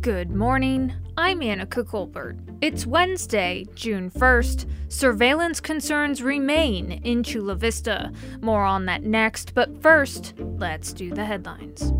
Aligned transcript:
Good 0.00 0.30
morning. 0.30 0.94
I'm 1.18 1.40
Annika 1.40 1.86
Colbert. 1.86 2.38
It's 2.62 2.86
Wednesday, 2.86 3.66
June 3.74 4.10
1st. 4.10 4.64
Surveillance 4.88 5.60
concerns 5.60 6.22
remain 6.22 6.92
in 7.04 7.22
Chula 7.22 7.54
Vista. 7.54 8.10
More 8.40 8.64
on 8.64 8.86
that 8.86 9.02
next, 9.02 9.52
but 9.54 9.82
first, 9.82 10.32
let's 10.38 10.94
do 10.94 11.10
the 11.10 11.26
headlines. 11.26 11.92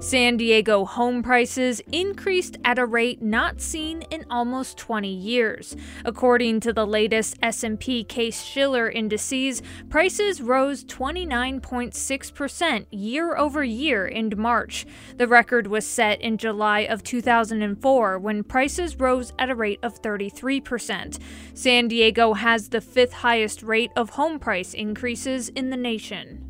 San 0.00 0.36
Diego 0.38 0.86
home 0.86 1.22
prices 1.22 1.82
increased 1.92 2.56
at 2.64 2.78
a 2.78 2.86
rate 2.86 3.20
not 3.20 3.60
seen 3.60 4.00
in 4.10 4.24
almost 4.30 4.78
20 4.78 5.12
years. 5.12 5.76
According 6.06 6.60
to 6.60 6.72
the 6.72 6.86
latest 6.86 7.36
S&P 7.42 8.04
Case-Shiller 8.04 8.88
indices, 8.88 9.60
prices 9.90 10.40
rose 10.40 10.84
29.6% 10.84 12.86
year 12.90 13.36
over 13.36 13.62
year 13.62 14.06
in 14.06 14.32
March. 14.38 14.86
The 15.18 15.28
record 15.28 15.66
was 15.66 15.86
set 15.86 16.18
in 16.22 16.38
July 16.38 16.80
of 16.80 17.04
2004 17.04 18.18
when 18.18 18.42
prices 18.42 18.98
rose 18.98 19.34
at 19.38 19.50
a 19.50 19.54
rate 19.54 19.80
of 19.82 20.00
33%. 20.00 21.18
San 21.52 21.88
Diego 21.88 22.32
has 22.32 22.70
the 22.70 22.80
fifth 22.80 23.12
highest 23.12 23.62
rate 23.62 23.90
of 23.94 24.10
home 24.10 24.38
price 24.38 24.72
increases 24.72 25.50
in 25.50 25.68
the 25.68 25.76
nation. 25.76 26.49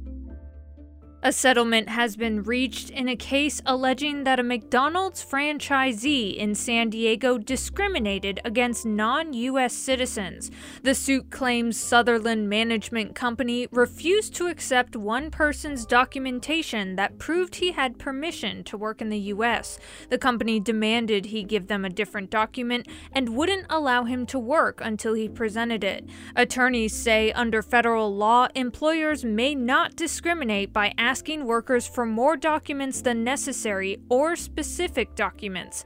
A 1.23 1.33
settlement 1.33 1.91
has 1.91 2.16
been 2.16 2.45
reached 2.45 2.88
in 2.88 3.06
a 3.06 3.15
case 3.15 3.61
alleging 3.66 4.24
that 4.24 4.41
a 4.41 4.42
McDonald's 4.42 5.23
franchisee 5.23 6.34
in 6.34 6.55
San 6.55 6.88
Diego 6.88 7.37
discriminated 7.37 8.41
against 8.42 8.87
non 8.87 9.34
U.S. 9.34 9.75
citizens. 9.75 10.51
The 10.83 10.95
suit 10.95 11.28
claims 11.28 11.78
Sutherland 11.78 12.48
Management 12.48 13.14
Company 13.14 13.69
refused 13.70 14.34
to 14.37 14.47
accept 14.47 14.97
one 14.97 15.30
person's 15.30 15.84
documentation 15.84 16.97
that 16.97 17.19
proved 17.19 17.56
he 17.56 17.72
had 17.72 17.98
permission 17.98 18.64
to 18.64 18.78
work 18.78 19.03
in 19.03 19.11
the 19.11 19.19
U.S. 19.19 19.78
The 20.09 20.16
company 20.16 20.59
demanded 20.59 21.27
he 21.27 21.42
give 21.42 21.66
them 21.66 21.84
a 21.84 21.91
different 21.91 22.31
document 22.31 22.89
and 23.12 23.37
wouldn't 23.37 23.66
allow 23.69 24.05
him 24.05 24.25
to 24.25 24.39
work 24.39 24.81
until 24.83 25.12
he 25.12 25.28
presented 25.28 25.84
it. 25.84 26.09
Attorneys 26.34 26.97
say 26.97 27.31
under 27.33 27.61
federal 27.61 28.16
law, 28.16 28.48
employers 28.55 29.22
may 29.22 29.55
not 29.55 29.97
discriminate 29.97 30.72
by 30.72 30.94
asking 30.97 31.09
asking 31.11 31.44
workers 31.44 31.89
for 31.89 32.06
more 32.06 32.36
documents 32.36 33.03
than 33.03 33.25
necessary 33.25 33.98
or 34.11 34.36
specific 34.36 35.16
documents. 35.16 35.84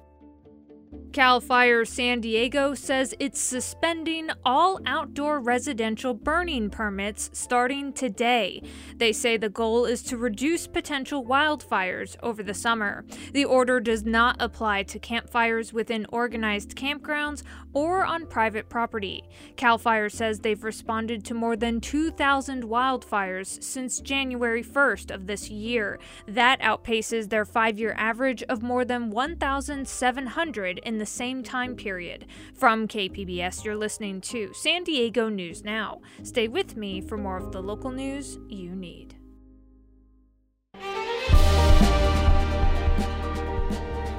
Cal 1.15 1.41
Fire 1.41 1.85
San 1.85 2.21
Diego 2.21 2.75
says 2.75 3.15
it's 3.21 3.41
suspending 3.41 4.31
all 4.45 4.81
outdoor 4.85 5.39
residential 5.39 6.13
burning 6.13 6.71
permits 6.71 7.31
starting 7.33 7.93
today. 7.93 8.61
They 8.97 9.13
say 9.13 9.37
the 9.37 9.49
goal 9.49 9.85
is 9.85 10.03
to 10.05 10.17
reduce 10.17 10.67
potential 10.67 11.25
wildfires 11.25 12.17
over 12.21 12.43
the 12.43 12.53
summer. 12.53 13.05
The 13.33 13.45
order 13.45 13.79
does 13.79 14.05
not 14.05 14.37
apply 14.41 14.83
to 14.83 14.99
campfires 14.99 15.73
within 15.73 16.05
organized 16.11 16.75
campgrounds 16.75 17.45
or 17.73 18.05
on 18.05 18.27
private 18.27 18.69
property. 18.69 19.23
Cal 19.57 19.79
Fire 19.79 20.09
says 20.09 20.41
they've 20.41 20.65
responded 20.65 21.25
to 21.27 21.35
more 21.35 21.55
than 21.55 21.81
2,000 21.81 22.65
wildfires 22.65 23.63
since 23.63 24.01
January 24.01 24.65
1st 24.65 25.15
of 25.15 25.29
this 25.29 25.49
year. 25.49 26.01
That 26.27 26.61
outpaces 26.61 27.29
their 27.29 27.45
five 27.45 27.79
year 27.79 27.95
average 27.97 28.43
of 28.45 28.65
more 28.65 28.85
than 28.85 29.11
1,700 29.11 30.81
in 30.85 30.99
the 30.99 31.05
the 31.05 31.11
same 31.11 31.43
time 31.43 31.77
period. 31.77 32.25
From 32.55 32.89
KPBS, 32.89 33.63
you're 33.63 33.77
listening 33.77 34.23
to 34.23 34.51
San 34.55 34.85
Diego 34.85 35.29
News 35.29 35.63
Now. 35.63 36.01
Stay 36.23 36.49
with 36.49 36.79
me 36.79 37.03
for 37.03 37.19
more 37.19 37.37
of 37.37 37.53
the 37.53 37.63
local 37.63 37.91
news 37.91 38.39
you 38.49 38.75
need. 38.75 39.15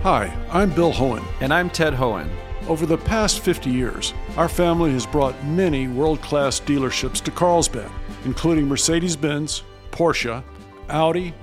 Hi, 0.04 0.32
I'm 0.52 0.70
Bill 0.70 0.94
Hoehn. 0.94 1.26
And 1.42 1.52
I'm 1.52 1.72
Ted 1.72 1.94
Hoehn. 1.94 2.30
Over 2.68 2.86
the 2.86 3.00
past 3.00 3.40
50 3.40 3.72
years, 3.72 4.14
our 4.38 4.48
family 4.48 4.92
has 4.92 5.08
brought 5.08 5.44
many 5.44 5.88
world 5.88 6.22
class 6.22 6.60
dealerships 6.60 7.20
to 7.24 7.32
Carlsbad, 7.32 7.90
including 8.26 8.68
Mercedes 8.68 9.16
Benz, 9.16 9.64
Porsche, 9.90 10.44
Audi, 10.90 11.34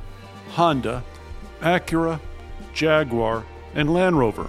Honda, 0.50 1.03
Acura, 1.62 2.21
Jaguar, 2.72 3.44
and 3.75 3.93
Land 3.93 4.16
Rover. 4.16 4.49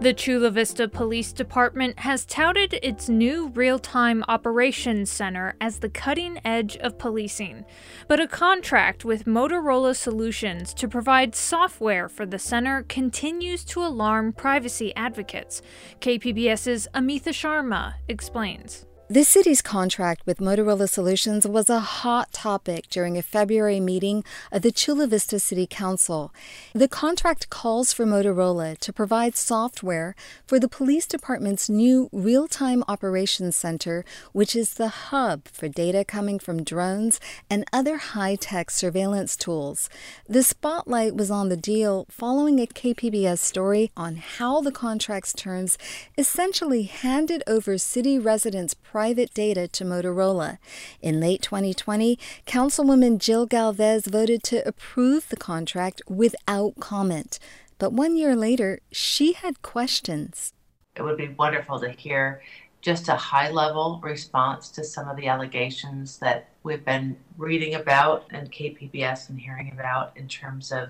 The 0.00 0.14
Chula 0.14 0.52
Vista 0.52 0.86
Police 0.86 1.32
Department 1.32 1.98
has 1.98 2.24
touted 2.24 2.78
its 2.84 3.08
new 3.08 3.48
real 3.48 3.80
time 3.80 4.22
operations 4.28 5.10
center 5.10 5.56
as 5.60 5.80
the 5.80 5.88
cutting 5.88 6.38
edge 6.44 6.76
of 6.76 6.98
policing. 6.98 7.64
But 8.06 8.20
a 8.20 8.28
contract 8.28 9.04
with 9.04 9.24
Motorola 9.24 9.96
Solutions 9.96 10.72
to 10.74 10.86
provide 10.86 11.34
software 11.34 12.08
for 12.08 12.26
the 12.26 12.38
center 12.38 12.84
continues 12.84 13.64
to 13.64 13.84
alarm 13.84 14.34
privacy 14.34 14.94
advocates. 14.94 15.62
KPBS's 16.00 16.86
Amita 16.94 17.30
Sharma 17.30 17.94
explains. 18.06 18.87
The 19.10 19.24
city's 19.24 19.62
contract 19.62 20.26
with 20.26 20.36
Motorola 20.36 20.86
Solutions 20.86 21.46
was 21.46 21.70
a 21.70 21.80
hot 21.80 22.30
topic 22.30 22.90
during 22.90 23.16
a 23.16 23.22
February 23.22 23.80
meeting 23.80 24.22
of 24.52 24.60
the 24.60 24.70
Chula 24.70 25.06
Vista 25.06 25.40
City 25.40 25.66
Council. 25.66 26.30
The 26.74 26.88
contract 26.88 27.48
calls 27.48 27.90
for 27.90 28.04
Motorola 28.04 28.76
to 28.76 28.92
provide 28.92 29.34
software 29.34 30.14
for 30.46 30.60
the 30.60 30.68
police 30.68 31.06
department's 31.06 31.70
new 31.70 32.10
real 32.12 32.48
time 32.48 32.84
operations 32.86 33.56
center, 33.56 34.04
which 34.32 34.54
is 34.54 34.74
the 34.74 34.88
hub 34.88 35.48
for 35.48 35.68
data 35.68 36.04
coming 36.04 36.38
from 36.38 36.62
drones 36.62 37.18
and 37.48 37.64
other 37.72 37.96
high 37.96 38.34
tech 38.34 38.70
surveillance 38.70 39.36
tools. 39.36 39.88
The 40.28 40.42
spotlight 40.42 41.16
was 41.16 41.30
on 41.30 41.48
the 41.48 41.56
deal 41.56 42.04
following 42.10 42.60
a 42.60 42.66
KPBS 42.66 43.38
story 43.38 43.90
on 43.96 44.16
how 44.16 44.60
the 44.60 44.70
contract's 44.70 45.32
terms 45.32 45.78
essentially 46.18 46.82
handed 46.82 47.42
over 47.46 47.78
city 47.78 48.18
residents' 48.18 48.74
private 48.98 49.32
data 49.32 49.68
to 49.68 49.84
Motorola. 49.84 50.58
In 51.00 51.20
late 51.20 51.40
2020, 51.40 52.18
Councilwoman 52.48 53.18
Jill 53.18 53.46
Galvez 53.46 54.08
voted 54.08 54.42
to 54.42 54.66
approve 54.66 55.28
the 55.28 55.36
contract 55.36 56.02
without 56.08 56.74
comment. 56.80 57.38
But 57.78 57.92
one 57.92 58.16
year 58.16 58.34
later, 58.34 58.80
she 58.90 59.34
had 59.34 59.62
questions. 59.62 60.52
It 60.96 61.02
would 61.02 61.16
be 61.16 61.28
wonderful 61.28 61.78
to 61.78 61.90
hear 61.90 62.42
just 62.80 63.08
a 63.08 63.14
high 63.14 63.52
level 63.52 64.00
response 64.02 64.68
to 64.70 64.82
some 64.82 65.08
of 65.08 65.16
the 65.16 65.28
allegations 65.28 66.18
that 66.18 66.48
we've 66.64 66.84
been 66.84 67.16
reading 67.36 67.76
about 67.76 68.24
and 68.32 68.50
KPBS 68.50 69.28
and 69.28 69.38
hearing 69.38 69.70
about 69.72 70.10
in 70.16 70.26
terms 70.26 70.72
of 70.72 70.88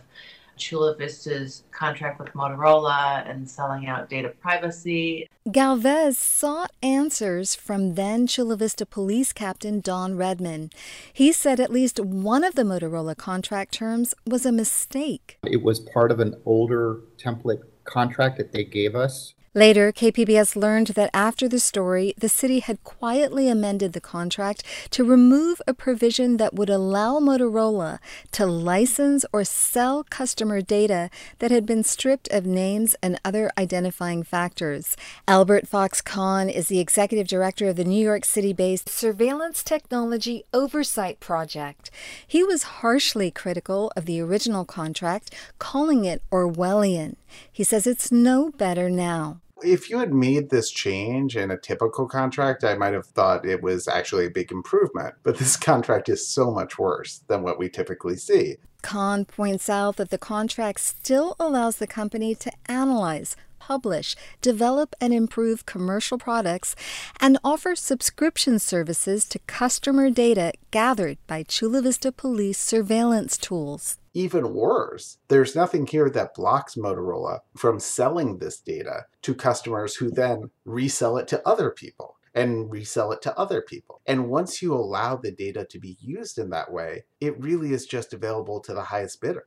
Chula 0.59 0.97
Vista's 0.97 1.65
contract 1.71 2.21
with 2.21 2.33
Motorola 2.35 3.29
and 3.29 3.49
selling 3.49 3.87
out 3.87 4.09
data 4.09 4.31
privacy. 4.41 5.29
Galvez 5.51 6.19
sought 6.19 6.73
answers 6.83 7.55
from 7.55 7.95
then 7.95 8.27
Chula 8.27 8.57
Vista 8.57 8.85
Police 8.85 9.33
Captain 9.33 9.81
Don 9.81 10.17
Redman. 10.17 10.71
He 11.13 11.33
said 11.33 11.61
at 11.61 11.73
least 11.73 12.01
one 12.01 12.45
of 12.45 12.55
the 12.55 12.63
Motorola 12.63 13.17
contract 13.17 13.73
terms 13.73 14.15
was 14.27 14.45
a 14.45 14.53
mistake. 14.53 15.39
It 15.45 15.63
was 15.63 15.81
part 15.81 16.11
of 16.11 16.21
an 16.21 16.35
older 16.45 17.01
template 17.17 17.63
contract 17.85 18.37
that 18.37 18.53
they 18.53 18.65
gave 18.65 18.95
us. 18.95 19.35
Later, 19.55 19.93
KPBS 19.93 20.57
learned 20.57 20.89
that 20.89 21.09
after 21.15 21.49
the 21.49 21.59
story, 21.59 22.13
the 22.19 22.29
city 22.29 22.61
had 22.61 22.85
quietly 22.85 23.49
amended 23.49 23.95
the 23.95 24.01
contract 24.01 24.63
to 24.91 25.05
remove 25.05 25.63
a 25.67 25.73
provision 25.73 26.37
that 26.37 26.55
would 26.55 26.69
allow 26.69 27.19
Motorola 27.19 27.99
to 28.33 28.45
license 28.45 29.25
or 29.33 29.45
sell 29.45 30.05
customer 30.05 30.61
data 30.61 31.09
that 31.39 31.51
had 31.51 31.65
been 31.65 31.83
stripped 31.83 32.29
of 32.31 32.45
names 32.45 32.95
and 33.03 33.19
other 33.25 33.51
identifying 33.57 34.23
factors. 34.23 34.97
Albert 35.27 35.67
Fox 35.67 36.03
Cahn 36.03 36.51
is 36.51 36.69
the 36.69 36.81
executive 36.81 37.27
director 37.27 37.69
of 37.69 37.77
the 37.77 37.85
New 37.85 38.05
York 38.05 38.27
City 38.27 38.53
based 38.53 38.89
Surveillance 38.89 39.63
Technology 39.63 40.45
Oversight 40.53 41.21
Project. 41.21 41.91
He 42.27 42.45
was 42.45 42.79
harshly 42.83 43.31
critical 43.31 43.91
of 43.97 44.05
the 44.05 44.21
original 44.21 44.67
contract, 44.67 45.35
calling 45.59 46.05
it 46.05 46.23
Orwellian. 46.31 47.17
He 47.53 47.65
says 47.65 47.87
it's 47.87 48.13
no 48.13 48.51
better 48.51 48.91
now. 48.91 49.41
If 49.63 49.91
you 49.91 49.99
had 49.99 50.15
made 50.15 50.51
this 50.51 50.71
change 50.71 51.37
in 51.37 51.51
a 51.51 51.59
typical 51.59 52.07
contract, 52.07 52.63
I 52.63 52.77
might 52.77 52.95
have 52.95 53.07
thought 53.07 53.45
it 53.45 53.63
was 53.63 53.89
actually 53.89 54.27
a 54.27 54.31
big 54.31 54.53
improvement. 54.53 55.15
But 55.25 55.39
this 55.39 55.57
contract 55.71 56.09
is 56.09 56.27
so 56.27 56.51
much 56.51 56.79
worse 56.79 57.19
than 57.27 57.43
what 57.43 57.59
we 57.59 57.69
typically 57.69 58.17
see. 58.17 58.57
Cahn 58.83 59.25
points 59.25 59.69
out 59.69 59.97
that 59.97 60.11
the 60.11 60.19
contract 60.19 60.81
still 60.81 61.35
allows 61.41 61.77
the 61.77 61.87
company 61.87 62.35
to 62.37 62.53
analyze, 62.67 63.35
publish, 63.59 64.15
develop, 64.41 64.95
and 65.01 65.13
improve 65.13 65.67
commercial 65.67 66.17
products, 66.17 66.77
and 67.21 67.39
offer 67.43 67.75
subscription 67.75 68.59
services 68.59 69.25
to 69.27 69.39
customer 69.41 70.11
data 70.11 70.53
gathered 70.71 71.19
by 71.27 71.43
Chula 71.43 71.83
Vista 71.83 72.13
Police 72.13 72.59
surveillance 72.59 73.37
tools. 73.37 73.99
Even 74.19 74.53
worse, 74.53 75.19
there's 75.29 75.55
nothing 75.55 75.87
here 75.87 76.11
that 76.11 76.35
blocks 76.35 76.75
Motorola 76.75 77.39
from 77.57 77.79
selling 77.79 78.39
this 78.39 78.59
data 78.59 79.07
to 79.23 79.33
customers 79.33 79.95
who 79.95 80.11
then 80.11 80.51
resell 80.65 81.19
it 81.19 81.29
to 81.29 81.41
other 81.47 81.71
people 81.71 82.17
and 82.35 82.69
resell 82.69 83.13
it 83.13 83.23
to 83.23 83.39
other 83.39 83.63
people. 83.63 84.01
And 84.07 84.29
once 84.29 84.61
you 84.61 84.75
allow 84.75 85.15
the 85.15 85.31
data 85.31 85.65
to 85.67 85.79
be 85.79 85.97
used 86.01 86.37
in 86.37 86.51
that 86.51 86.73
way, 86.73 87.05
it 87.21 87.41
really 87.41 87.73
is 87.73 87.87
just 87.87 88.13
available 88.13 88.59
to 88.63 88.75
the 88.75 88.83
highest 88.83 89.21
bidder. 89.21 89.45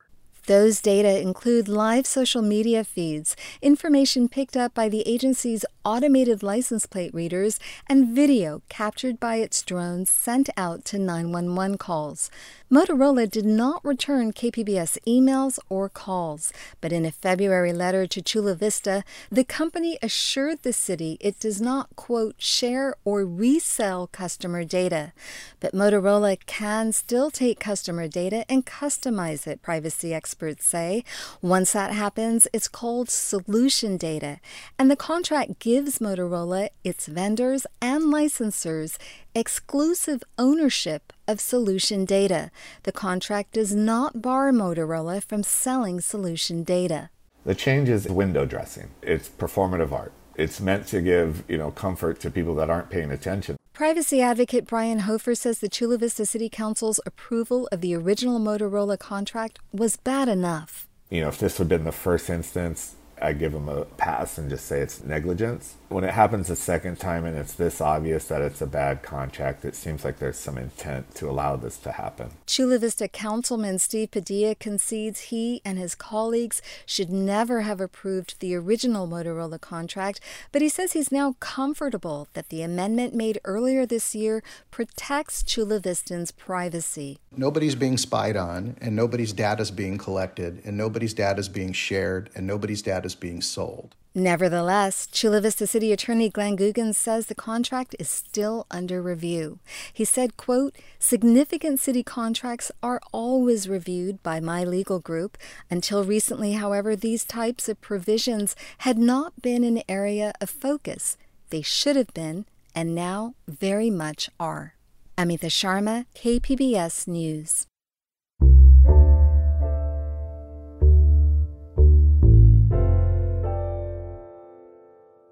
Those 0.48 0.82
data 0.82 1.22
include 1.22 1.68
live 1.68 2.08
social 2.08 2.42
media 2.42 2.84
feeds, 2.84 3.36
information 3.62 4.28
picked 4.28 4.58
up 4.58 4.74
by 4.74 4.90
the 4.90 5.08
agency's 5.08 5.66
automated 5.86 6.42
license 6.42 6.88
plate 6.88 7.14
readers, 7.14 7.60
and 7.88 8.16
video 8.16 8.64
captured 8.68 9.20
by 9.20 9.36
its 9.36 9.62
drones 9.62 10.10
sent 10.10 10.50
out 10.58 10.84
to 10.86 10.98
911 10.98 11.78
calls. 11.78 12.32
Motorola 12.72 13.30
did 13.30 13.46
not 13.46 13.86
return 13.86 14.34
KPBS 14.34 14.98
emails 15.08 15.60
or 15.70 15.90
calls, 15.90 16.52
but 16.80 16.92
in 16.92 17.06
a 17.06 17.12
February 17.12 17.74
letter 17.74 18.08
to 18.08 18.22
Chula 18.22 18.56
Vista, 18.56 19.04
the 19.32 19.44
company 19.44 20.00
assured 20.02 20.64
the 20.64 20.74
city 20.74 21.18
it 21.20 21.40
does 21.40 21.62
not, 21.62 21.96
quote, 21.96 22.36
share 22.40 22.96
or 23.06 23.26
resell 23.26 24.08
customer 24.08 24.64
data. 24.64 25.14
But 25.60 25.74
Motorola 25.74 26.38
can 26.48 26.94
still 26.94 27.30
take 27.30 27.60
customer 27.60 28.08
data 28.08 28.44
and 28.50 28.66
customize 28.66 29.46
it, 29.46 29.62
privacy 29.62 30.14
experts 30.14 30.31
say. 30.62 31.04
Once 31.42 31.74
that 31.74 31.92
happens, 31.92 32.48
it's 32.54 32.68
called 32.68 33.10
solution 33.10 33.98
data, 33.98 34.39
and 34.78 34.89
the 34.89 34.95
contract 34.95 35.60
gives 35.60 36.00
Motorola, 36.00 36.69
its 36.83 37.07
vendors, 37.07 37.66
and 37.81 38.06
licensors 38.06 38.98
exclusive 39.36 40.24
ownership 40.38 41.13
of 41.28 41.39
solution 41.39 42.06
data. 42.06 42.51
The 42.83 42.92
contract 42.92 43.54
does 43.54 43.74
not 43.75 44.22
bar 44.22 44.51
Motorola 44.51 45.24
from 45.24 45.44
selling 45.44 46.01
solution 46.01 46.63
data. 46.63 47.10
The 47.45 47.56
change 47.56 47.89
is 47.89 48.07
window 48.07 48.45
dressing. 48.45 48.92
It's 49.01 49.28
performative 49.28 49.92
art. 49.92 50.13
It's 50.42 50.60
meant 50.60 50.88
to 50.88 51.04
give, 51.04 51.44
you 51.48 51.60
know, 51.60 51.70
comfort 51.70 52.20
to 52.22 52.32
people 52.32 52.56
that 52.56 52.68
aren't 52.68 52.90
paying 52.90 53.12
attention. 53.12 53.58
Privacy 53.74 54.24
advocate 54.24 54.66
Brian 54.66 55.02
Hofer 55.02 55.36
says 55.36 55.60
the 55.60 55.70
Chula 55.70 56.00
Vista 56.00 56.26
City 56.26 56.50
Council's 56.50 57.00
approval 57.06 57.70
of 57.72 57.82
the 57.82 57.94
original 57.94 58.40
Motorola 58.40 58.98
contract 58.98 59.60
was 59.72 59.98
bad 59.98 60.28
enough. 60.28 60.88
You 61.12 61.22
know, 61.22 61.28
if 61.28 61.38
this 61.38 61.60
had 61.60 61.70
been 61.70 61.84
the 61.84 61.92
first 61.92 62.28
instance, 62.28 62.96
I'd 63.22 63.38
give 63.38 63.52
them 63.52 63.70
a 63.70 63.86
pass 63.86 64.40
and 64.40 64.50
just 64.50 64.66
say 64.66 64.80
it's 64.80 65.04
negligence. 65.04 65.76
When 65.92 66.06
it 66.06 66.14
happens 66.14 66.50
a 66.50 66.56
second 66.56 67.02
time 67.02 67.26
and 67.26 67.38
it's 67.38 67.56
this 67.56 67.82
obvious 67.82 68.26
that 68.28 68.42
it's 68.42 68.62
a 68.62 68.66
bad 68.66 69.04
contract, 69.04 69.66
it 69.66 69.76
seems 69.76 70.06
like 70.06 70.20
there's 70.20 70.38
some 70.38 70.58
intent 70.58 71.14
to 71.16 71.30
allow 71.30 71.58
this 71.58 71.76
to 71.80 71.92
happen. 71.92 72.32
Chula 72.48 72.80
Vista 72.80 73.10
Councilman 73.10 73.78
Steve 73.78 74.12
Padilla 74.12 74.56
concedes 74.56 75.20
he 75.20 75.62
and 75.66 75.78
his 75.78 75.94
colleagues 75.94 76.62
should 76.86 77.10
never 77.10 77.62
have 77.62 77.82
approved 77.82 78.40
the 78.40 78.56
original 78.56 79.06
Motorola 79.06 79.60
contract, 79.60 80.22
but 80.54 80.62
he 80.62 80.70
says 80.70 80.94
he's 80.94 81.12
now 81.12 81.36
comfortable 81.42 82.30
that 82.36 82.48
the 82.48 82.62
amendment 82.62 83.14
made 83.14 83.42
earlier 83.44 83.86
this 83.86 84.16
year 84.16 84.42
protects 84.72 85.44
Chula 85.44 85.82
Vistans' 85.82 86.32
privacy. 86.32 87.20
Nobody's 87.36 87.76
being 87.76 87.98
spied 87.98 88.38
on, 88.38 88.78
and 88.80 88.96
nobody's 88.96 89.34
data 89.34 89.62
is 89.62 89.72
being 89.72 89.98
collected, 89.98 90.62
and 90.64 90.78
nobody's 90.78 91.14
data 91.14 91.42
is 91.42 91.50
being 91.50 91.74
shared, 91.74 92.30
and 92.34 92.48
nobody's 92.48 92.82
data 92.82 93.08
is 93.08 93.16
being 93.16 93.42
sold. 93.42 93.94
Nevertheless, 94.13 95.08
Chula 95.08 95.40
Vista 95.40 95.66
City 95.66 95.94
Attorney 95.94 96.30
Glenn 96.30 96.58
Googins 96.58 96.96
says 96.96 97.28
the 97.28 97.36
contract 97.36 97.96
is 97.98 98.10
still 98.10 98.68
under 98.69 99.02
review. 99.02 99.60
He 99.94 100.04
said, 100.04 100.36
quote, 100.36 100.75
significant 101.00 101.80
city 101.80 102.04
contracts 102.04 102.74
are 102.84 103.00
always 103.13 103.69
reviewed 103.69 104.22
by 104.22 104.42
my 104.42 104.66
legal 104.66 105.00
group. 105.00 105.38
Until 105.69 106.04
recently, 106.04 106.54
however, 106.54 106.94
these 106.94 107.24
types 107.24 107.69
of 107.69 107.80
provisions 107.80 108.54
had 108.80 108.98
not 108.98 109.42
been 109.42 109.63
an 109.63 109.81
area 109.88 110.34
of 110.42 110.50
focus. 110.50 111.18
They 111.50 111.62
should 111.62 111.96
have 111.96 112.14
been, 112.14 112.46
and 112.75 112.94
now 112.94 113.36
very 113.48 113.90
much 113.90 114.30
are. 114.38 114.75
Amita 115.18 115.48
Sharma, 115.48 116.06
KPBS 116.16 117.07
News. 117.07 117.66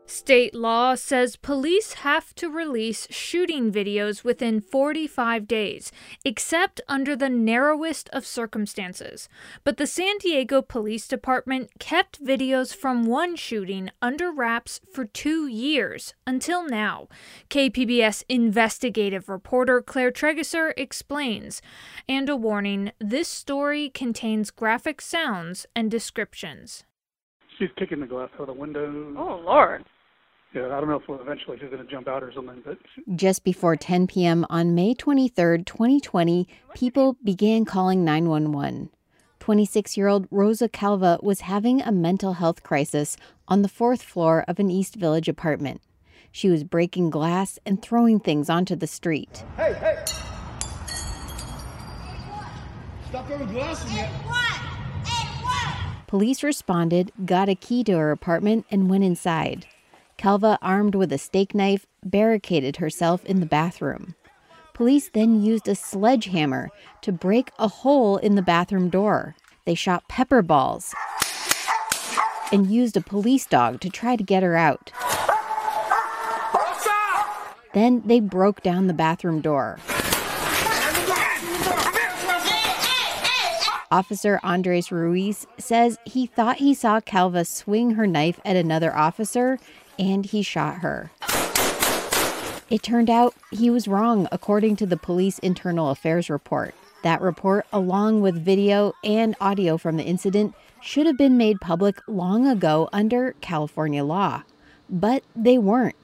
State 0.09 0.55
law 0.55 0.95
says 0.95 1.35
police 1.35 1.93
have 1.93 2.33
to 2.33 2.49
release 2.49 3.07
shooting 3.11 3.71
videos 3.71 4.23
within 4.23 4.59
45 4.59 5.47
days, 5.47 5.91
except 6.25 6.81
under 6.87 7.15
the 7.15 7.29
narrowest 7.29 8.09
of 8.09 8.25
circumstances. 8.25 9.29
But 9.63 9.77
the 9.77 9.85
San 9.85 10.17
Diego 10.17 10.63
Police 10.63 11.07
Department 11.07 11.69
kept 11.79 12.25
videos 12.25 12.75
from 12.75 13.05
one 13.05 13.35
shooting 13.35 13.91
under 14.01 14.31
wraps 14.31 14.81
for 14.91 15.05
two 15.05 15.45
years 15.45 16.15
until 16.25 16.67
now. 16.67 17.07
KPBS 17.51 18.23
investigative 18.27 19.29
reporter 19.29 19.79
Claire 19.79 20.11
Trageser 20.11 20.73
explains. 20.75 21.61
And 22.07 22.29
a 22.29 22.35
warning 22.35 22.93
this 22.97 23.27
story 23.27 23.91
contains 23.91 24.49
graphic 24.49 25.01
sounds 25.01 25.67
and 25.75 25.91
descriptions. 25.91 26.83
She's 27.59 27.69
kicking 27.77 27.99
the 27.99 28.07
glass 28.07 28.29
out 28.35 28.41
of 28.41 28.47
the 28.47 28.53
window. 28.53 29.13
Oh, 29.15 29.39
Lord 29.45 29.85
yeah, 30.53 30.65
I 30.65 30.79
don't 30.79 30.89
know 30.89 30.95
if 30.95 31.21
eventually 31.21 31.59
she's 31.59 31.69
going 31.69 31.85
to 31.85 31.91
jump 31.91 32.07
out 32.07 32.23
or 32.23 32.31
something. 32.33 32.61
But 32.65 32.77
just 33.15 33.43
before 33.43 33.75
10 33.75 34.07
p.m. 34.07 34.45
on 34.49 34.73
May 34.73 34.93
23, 34.93 35.63
2020, 35.63 36.47
people 36.73 37.17
began 37.23 37.65
calling 37.65 38.03
911. 38.03 38.89
26 39.39 39.97
year 39.97 40.07
old 40.07 40.27
Rosa 40.31 40.67
Calva 40.67 41.19
was 41.21 41.41
having 41.41 41.81
a 41.81 41.91
mental 41.91 42.33
health 42.33 42.63
crisis 42.63 43.15
on 43.47 43.61
the 43.61 43.69
fourth 43.69 44.01
floor 44.01 44.43
of 44.47 44.59
an 44.59 44.69
East 44.69 44.95
Village 44.95 45.29
apartment. 45.29 45.81
She 46.31 46.49
was 46.49 46.63
breaking 46.63 47.09
glass 47.09 47.57
and 47.65 47.81
throwing 47.81 48.19
things 48.19 48.49
onto 48.49 48.75
the 48.75 48.87
street. 48.87 49.43
Hey, 49.57 49.73
hey! 49.73 49.97
Stop 53.09 53.27
throwing 53.27 53.47
glass 53.47 53.83
in 53.85 53.91
here! 53.91 54.09
Police 56.07 56.41
responded, 56.41 57.11
got 57.23 57.49
a 57.49 57.55
key 57.55 57.83
to 57.83 57.93
her 57.93 58.11
apartment, 58.11 58.65
and 58.71 58.89
went 58.89 59.03
inside. 59.03 59.67
Calva, 60.19 60.59
armed 60.61 60.95
with 60.95 61.13
a 61.13 61.17
steak 61.17 61.55
knife, 61.55 61.85
barricaded 62.03 62.75
herself 62.75 63.23
in 63.23 63.39
the 63.39 63.45
bathroom. 63.45 64.15
Police 64.73 65.09
then 65.13 65.41
used 65.41 65.65
a 65.69 65.75
sledgehammer 65.75 66.71
to 67.03 67.13
break 67.13 67.51
a 67.57 67.69
hole 67.69 68.17
in 68.17 68.35
the 68.35 68.41
bathroom 68.41 68.89
door. 68.89 69.37
They 69.63 69.75
shot 69.75 70.09
pepper 70.09 70.41
balls 70.41 70.93
and 72.51 72.69
used 72.69 72.97
a 72.97 73.01
police 73.01 73.45
dog 73.45 73.79
to 73.79 73.89
try 73.89 74.17
to 74.17 74.23
get 74.23 74.43
her 74.43 74.57
out. 74.57 74.91
Then 77.73 78.01
they 78.05 78.19
broke 78.19 78.61
down 78.61 78.87
the 78.87 78.93
bathroom 78.93 79.39
door. 79.39 79.79
Officer 83.89 84.41
Andres 84.43 84.91
Ruiz 84.91 85.47
says 85.57 85.97
he 86.03 86.25
thought 86.25 86.57
he 86.57 86.73
saw 86.73 86.99
Calva 86.99 87.45
swing 87.45 87.91
her 87.91 88.05
knife 88.05 88.41
at 88.43 88.57
another 88.57 88.93
officer 88.93 89.57
and 89.99 90.25
he 90.25 90.41
shot 90.41 90.77
her. 90.77 91.11
It 92.69 92.81
turned 92.81 93.09
out 93.09 93.35
he 93.51 93.69
was 93.69 93.87
wrong, 93.87 94.27
according 94.31 94.77
to 94.77 94.85
the 94.85 94.97
police 94.97 95.39
internal 95.39 95.89
affairs 95.89 96.29
report. 96.29 96.73
That 97.03 97.21
report, 97.21 97.65
along 97.73 98.21
with 98.21 98.43
video 98.43 98.93
and 99.03 99.35
audio 99.41 99.77
from 99.77 99.97
the 99.97 100.03
incident, 100.03 100.53
should 100.81 101.05
have 101.05 101.17
been 101.17 101.37
made 101.37 101.59
public 101.61 101.99
long 102.07 102.47
ago 102.47 102.87
under 102.93 103.33
California 103.41 104.03
law. 104.03 104.43
But 104.89 105.23
they 105.35 105.57
weren't. 105.57 105.95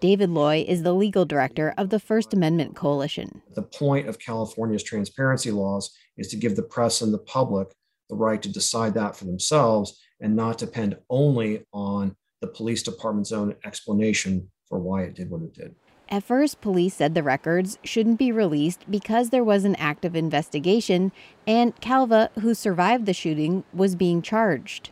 David 0.00 0.30
Loy 0.30 0.64
is 0.66 0.82
the 0.82 0.94
legal 0.94 1.24
director 1.24 1.74
of 1.76 1.90
the 1.90 2.00
First 2.00 2.32
Amendment 2.32 2.74
Coalition. 2.74 3.42
The 3.54 3.62
point 3.62 4.08
of 4.08 4.18
California's 4.18 4.82
transparency 4.82 5.50
laws 5.50 5.90
is 6.16 6.28
to 6.28 6.36
give 6.36 6.56
the 6.56 6.62
press 6.62 7.02
and 7.02 7.12
the 7.12 7.18
public 7.18 7.68
the 8.08 8.16
right 8.16 8.42
to 8.42 8.52
decide 8.52 8.94
that 8.94 9.14
for 9.14 9.24
themselves 9.24 10.00
and 10.20 10.34
not 10.34 10.58
depend 10.58 10.96
only 11.08 11.64
on 11.72 12.16
the 12.40 12.46
police 12.46 12.82
department's 12.82 13.32
own 13.32 13.54
explanation 13.64 14.50
for 14.66 14.78
why 14.78 15.02
it 15.02 15.14
did 15.14 15.30
what 15.30 15.42
it 15.42 15.54
did. 15.54 15.74
At 16.08 16.24
first, 16.24 16.60
police 16.60 16.94
said 16.94 17.14
the 17.14 17.22
records 17.22 17.78
shouldn't 17.84 18.18
be 18.18 18.32
released 18.32 18.90
because 18.90 19.30
there 19.30 19.44
was 19.44 19.64
an 19.64 19.76
active 19.76 20.16
investigation 20.16 21.12
and 21.46 21.78
Calva, 21.80 22.30
who 22.40 22.52
survived 22.52 23.06
the 23.06 23.12
shooting, 23.12 23.62
was 23.72 23.94
being 23.94 24.20
charged. 24.20 24.90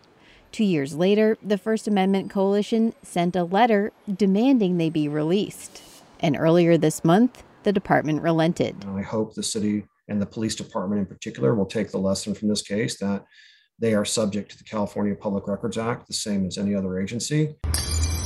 Two 0.53 0.65
years 0.65 0.95
later, 0.95 1.37
the 1.43 1.59
First 1.59 1.89
Amendment 1.89 2.31
Coalition 2.31 2.95
sent 3.03 3.35
a 3.35 3.45
letter 3.45 3.93
demanding 4.13 4.77
they 4.79 4.91
be 4.91 5.09
released. 5.09 5.83
And 6.21 6.37
earlier 6.37 6.79
this 6.79 7.05
month, 7.05 7.43
the 7.65 7.73
department 7.73 8.23
relented. 8.23 8.85
I 8.87 9.03
hope 9.03 9.35
the 9.35 9.43
city 9.43 9.87
and 10.09 10.23
the 10.23 10.27
police 10.27 10.55
department 10.55 11.01
in 11.01 11.07
particular 11.07 11.55
will 11.55 11.67
take 11.67 11.91
the 11.91 11.99
lesson 11.99 12.35
from 12.35 12.49
this 12.49 12.63
case 12.63 12.99
that 13.01 13.25
they 13.79 13.95
are 13.95 14.05
subject 14.05 14.51
to 14.53 14.59
the 14.59 14.65
California 14.65 15.15
Public 15.15 15.47
Records 15.47 15.79
Act, 15.79 16.07
the 16.07 16.15
same 16.15 16.47
as 16.47 16.59
any 16.59 16.75
other 16.75 16.99
agency. 16.99 17.57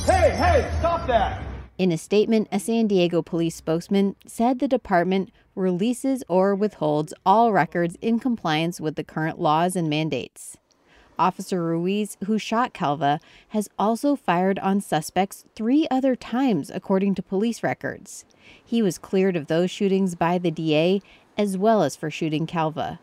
Hey, 0.05 0.31
hey, 0.35 0.71
stop 0.79 1.07
that! 1.07 1.43
In 1.77 1.91
a 1.91 1.97
statement, 1.97 2.47
a 2.51 2.59
San 2.59 2.87
Diego 2.87 3.21
police 3.21 3.55
spokesman 3.55 4.15
said 4.27 4.59
the 4.59 4.67
department 4.67 5.31
releases 5.55 6.23
or 6.27 6.55
withholds 6.55 7.13
all 7.25 7.51
records 7.51 7.97
in 8.01 8.19
compliance 8.19 8.79
with 8.79 8.95
the 8.95 9.03
current 9.03 9.39
laws 9.39 9.75
and 9.75 9.89
mandates. 9.89 10.57
Officer 11.17 11.63
Ruiz, 11.63 12.17
who 12.25 12.37
shot 12.37 12.73
Calva, 12.73 13.19
has 13.49 13.69
also 13.77 14.15
fired 14.15 14.59
on 14.59 14.81
suspects 14.81 15.45
three 15.55 15.87
other 15.91 16.15
times, 16.15 16.71
according 16.73 17.15
to 17.15 17.23
police 17.23 17.63
records. 17.63 18.25
He 18.63 18.81
was 18.81 18.97
cleared 18.97 19.35
of 19.35 19.47
those 19.47 19.69
shootings 19.69 20.15
by 20.15 20.37
the 20.37 20.51
DA 20.51 21.01
as 21.37 21.57
well 21.57 21.83
as 21.83 21.95
for 21.95 22.11
shooting 22.11 22.45
Calva. 22.45 22.99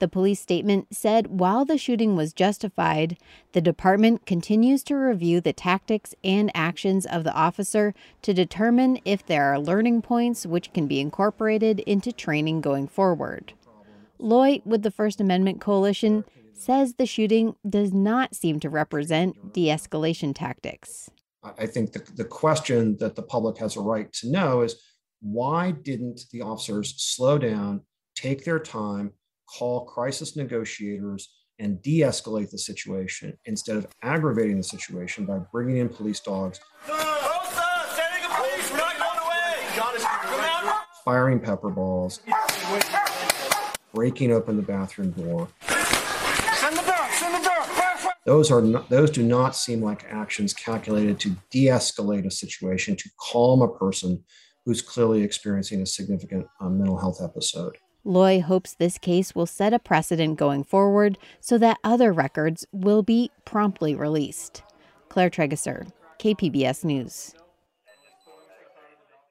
The 0.00 0.08
police 0.08 0.40
statement 0.40 0.88
said 0.96 1.26
while 1.26 1.66
the 1.66 1.76
shooting 1.76 2.16
was 2.16 2.32
justified, 2.32 3.18
the 3.52 3.60
department 3.60 4.24
continues 4.24 4.82
to 4.84 4.94
review 4.94 5.42
the 5.42 5.52
tactics 5.52 6.14
and 6.24 6.50
actions 6.54 7.04
of 7.04 7.22
the 7.22 7.34
officer 7.34 7.92
to 8.22 8.32
determine 8.32 8.98
if 9.04 9.24
there 9.24 9.52
are 9.52 9.60
learning 9.60 10.00
points 10.00 10.46
which 10.46 10.72
can 10.72 10.86
be 10.86 11.00
incorporated 11.00 11.80
into 11.80 12.12
training 12.12 12.62
going 12.62 12.88
forward. 12.88 13.52
Loy, 14.18 14.62
with 14.64 14.82
the 14.82 14.90
First 14.90 15.20
Amendment 15.20 15.60
Coalition, 15.60 16.24
says 16.54 16.94
the 16.94 17.04
shooting 17.04 17.56
does 17.68 17.92
not 17.92 18.34
seem 18.34 18.58
to 18.60 18.70
represent 18.70 19.52
de 19.52 19.66
escalation 19.66 20.34
tactics. 20.34 21.10
I 21.42 21.66
think 21.66 21.92
the, 21.92 22.02
the 22.16 22.24
question 22.24 22.96
that 23.00 23.16
the 23.16 23.22
public 23.22 23.58
has 23.58 23.76
a 23.76 23.80
right 23.80 24.10
to 24.14 24.30
know 24.30 24.62
is 24.62 24.76
why 25.20 25.72
didn't 25.72 26.22
the 26.32 26.40
officers 26.40 26.94
slow 26.96 27.36
down, 27.36 27.82
take 28.14 28.44
their 28.44 28.58
time, 28.58 29.12
call 29.58 29.84
crisis 29.84 30.36
negotiators, 30.36 31.28
and 31.58 31.82
de 31.82 32.00
escalate 32.00 32.50
the 32.50 32.58
situation 32.58 33.36
instead 33.44 33.76
of 33.76 33.86
aggravating 34.02 34.56
the 34.56 34.62
situation 34.62 35.26
by 35.26 35.38
bringing 35.52 35.76
in 35.76 35.88
police 35.88 36.20
dogs, 36.20 36.58
firing 41.04 41.38
pepper 41.38 41.70
balls, 41.70 42.20
breaking 43.94 44.32
open 44.32 44.56
the 44.56 44.62
bathroom 44.62 45.10
door. 45.10 45.48
Those 48.26 48.50
are 48.50 48.62
not, 48.62 48.88
those 48.88 49.10
do 49.10 49.22
not 49.22 49.56
seem 49.56 49.82
like 49.82 50.04
actions 50.08 50.54
calculated 50.54 51.18
to 51.20 51.36
de-escalate 51.50 52.26
a 52.26 52.30
situation, 52.30 52.94
to 52.96 53.10
calm 53.18 53.62
a 53.62 53.68
person 53.68 54.22
who's 54.64 54.82
clearly 54.82 55.22
experiencing 55.22 55.80
a 55.82 55.86
significant 55.86 56.46
um, 56.60 56.78
mental 56.78 56.98
health 56.98 57.20
episode. 57.22 57.76
Loy 58.04 58.40
hopes 58.40 58.74
this 58.74 58.98
case 58.98 59.34
will 59.34 59.46
set 59.46 59.74
a 59.74 59.78
precedent 59.78 60.38
going 60.38 60.64
forward 60.64 61.18
so 61.40 61.58
that 61.58 61.78
other 61.84 62.12
records 62.12 62.66
will 62.72 63.02
be 63.02 63.30
promptly 63.44 63.94
released. 63.94 64.62
Claire 65.08 65.30
Trageser, 65.30 65.90
KPBS 66.18 66.84
News. 66.84 67.34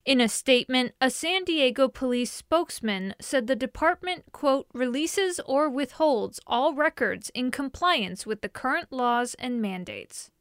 In 0.05 0.21
a 0.21 0.29
statement, 0.29 0.93
a 0.99 1.09
San 1.09 1.43
Diego 1.43 1.87
police 1.87 2.31
spokesman 2.31 3.13
said 3.21 3.47
the 3.47 3.55
department, 3.55 4.23
quote, 4.31 4.67
releases 4.73 5.39
or 5.45 5.69
withholds 5.69 6.39
all 6.47 6.73
records 6.73 7.29
in 7.35 7.51
compliance 7.51 8.25
with 8.25 8.41
the 8.41 8.49
current 8.49 8.91
laws 8.91 9.35
and 9.37 9.61
mandates. 9.61 10.31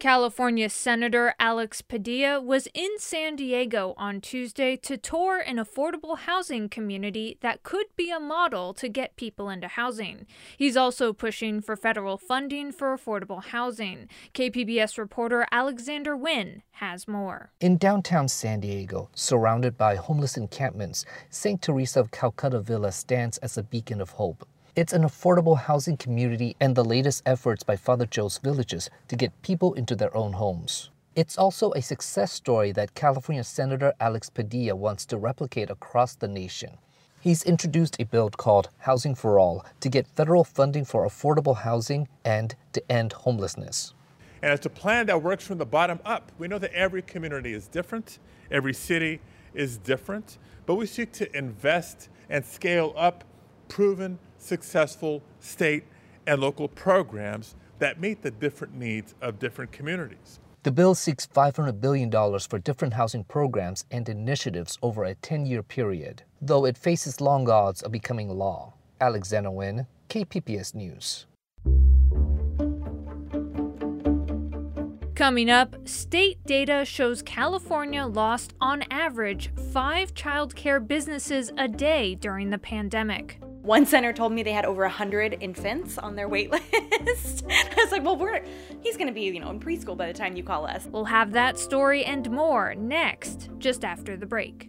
California 0.00 0.70
Senator 0.70 1.34
Alex 1.38 1.82
Padilla 1.82 2.40
was 2.40 2.66
in 2.72 2.88
San 2.98 3.36
Diego 3.36 3.92
on 3.98 4.22
Tuesday 4.22 4.74
to 4.76 4.96
tour 4.96 5.40
an 5.40 5.56
affordable 5.56 6.16
housing 6.20 6.70
community 6.70 7.36
that 7.42 7.62
could 7.62 7.84
be 7.96 8.10
a 8.10 8.18
model 8.18 8.72
to 8.72 8.88
get 8.88 9.16
people 9.16 9.50
into 9.50 9.68
housing. 9.68 10.26
He's 10.56 10.74
also 10.74 11.12
pushing 11.12 11.60
for 11.60 11.76
federal 11.76 12.16
funding 12.16 12.72
for 12.72 12.96
affordable 12.96 13.44
housing. 13.44 14.08
KPBS 14.32 14.96
reporter 14.96 15.46
Alexander 15.52 16.16
Nguyen 16.16 16.62
has 16.72 17.06
more. 17.06 17.52
In 17.60 17.76
downtown 17.76 18.26
San 18.26 18.60
Diego, 18.60 19.10
surrounded 19.14 19.76
by 19.76 19.96
homeless 19.96 20.38
encampments, 20.38 21.04
St. 21.28 21.60
Teresa 21.60 22.00
of 22.00 22.10
Calcutta 22.10 22.60
Villa 22.60 22.90
stands 22.90 23.36
as 23.38 23.58
a 23.58 23.62
beacon 23.62 24.00
of 24.00 24.12
hope. 24.12 24.48
It's 24.80 24.94
an 24.94 25.02
affordable 25.02 25.58
housing 25.58 25.98
community 25.98 26.56
and 26.58 26.74
the 26.74 26.82
latest 26.82 27.22
efforts 27.26 27.62
by 27.62 27.76
Father 27.76 28.06
Joe's 28.06 28.38
Villages 28.38 28.88
to 29.08 29.14
get 29.14 29.42
people 29.42 29.74
into 29.74 29.94
their 29.94 30.16
own 30.16 30.32
homes. 30.32 30.88
It's 31.14 31.36
also 31.36 31.70
a 31.72 31.82
success 31.82 32.32
story 32.32 32.72
that 32.72 32.94
California 32.94 33.44
Senator 33.44 33.92
Alex 34.00 34.30
Padilla 34.30 34.74
wants 34.74 35.04
to 35.04 35.18
replicate 35.18 35.68
across 35.68 36.14
the 36.14 36.28
nation. 36.28 36.78
He's 37.20 37.42
introduced 37.42 38.00
a 38.00 38.06
bill 38.06 38.30
called 38.30 38.70
Housing 38.78 39.14
for 39.14 39.38
All 39.38 39.66
to 39.80 39.90
get 39.90 40.06
federal 40.06 40.44
funding 40.44 40.86
for 40.86 41.06
affordable 41.06 41.58
housing 41.58 42.08
and 42.24 42.54
to 42.72 42.82
end 42.90 43.12
homelessness. 43.12 43.92
And 44.40 44.50
it's 44.54 44.64
a 44.64 44.70
plan 44.70 45.04
that 45.08 45.22
works 45.22 45.46
from 45.46 45.58
the 45.58 45.66
bottom 45.66 46.00
up. 46.06 46.32
We 46.38 46.48
know 46.48 46.58
that 46.58 46.72
every 46.72 47.02
community 47.02 47.52
is 47.52 47.68
different, 47.68 48.18
every 48.50 48.72
city 48.72 49.20
is 49.52 49.76
different, 49.76 50.38
but 50.64 50.76
we 50.76 50.86
seek 50.86 51.12
to 51.12 51.36
invest 51.36 52.08
and 52.30 52.42
scale 52.46 52.94
up 52.96 53.24
proven 53.68 54.18
successful 54.40 55.22
state 55.38 55.84
and 56.26 56.40
local 56.40 56.68
programs 56.68 57.54
that 57.78 58.00
meet 58.00 58.22
the 58.22 58.30
different 58.30 58.74
needs 58.74 59.14
of 59.20 59.38
different 59.38 59.72
communities. 59.72 60.38
The 60.62 60.70
bill 60.70 60.94
seeks 60.94 61.26
$500 61.26 61.80
billion 61.80 62.10
for 62.40 62.58
different 62.58 62.94
housing 62.94 63.24
programs 63.24 63.86
and 63.90 64.06
initiatives 64.08 64.78
over 64.82 65.04
a 65.04 65.14
10 65.14 65.46
year 65.46 65.62
period, 65.62 66.24
though 66.40 66.66
it 66.66 66.76
faces 66.76 67.20
long 67.20 67.48
odds 67.48 67.80
of 67.82 67.92
becoming 67.92 68.28
law. 68.28 68.74
Alexander 69.00 69.48
Nguyen, 69.48 69.86
KPBS 70.10 70.74
News. 70.74 71.26
Coming 75.14 75.50
up, 75.50 75.76
state 75.88 76.44
data 76.44 76.84
shows 76.84 77.22
California 77.22 78.04
lost 78.04 78.54
on 78.60 78.84
average 78.90 79.50
five 79.72 80.12
childcare 80.12 80.86
businesses 80.86 81.50
a 81.56 81.68
day 81.68 82.14
during 82.14 82.50
the 82.50 82.58
pandemic. 82.58 83.39
One 83.62 83.84
center 83.84 84.12
told 84.12 84.32
me 84.32 84.42
they 84.42 84.52
had 84.52 84.64
over 84.64 84.82
100 84.82 85.36
infants 85.40 85.98
on 85.98 86.16
their 86.16 86.28
wait 86.28 86.50
list. 87.02 87.44
I 87.48 87.74
was 87.76 87.92
like, 87.92 88.02
well, 88.02 88.16
we're 88.16 88.42
he's 88.82 88.96
to 89.08 89.12
be, 89.12 89.22
you 89.22 89.38
know, 89.38 89.50
in 89.50 89.60
preschool 89.60 89.96
by 89.96 90.06
the 90.06 90.14
time 90.14 90.36
you 90.36 90.42
call 90.42 90.66
us. 90.66 90.86
We'll 90.90 91.04
have 91.04 91.32
that 91.32 91.58
story 91.58 92.04
and 92.04 92.30
more 92.30 92.74
next, 92.74 93.50
just 93.58 93.84
after 93.84 94.16
the 94.16 94.26
break. 94.26 94.68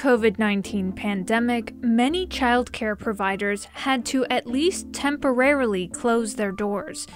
COVID 0.00 0.38
19 0.38 0.92
pandemic, 0.92 1.74
many 1.82 2.26
childcare 2.26 2.98
providers 2.98 3.66
had 3.66 4.06
to 4.06 4.24
at 4.30 4.46
least 4.46 4.94
temporarily 4.94 5.88
close 5.88 6.36
their 6.36 6.52
doors. 6.52 7.06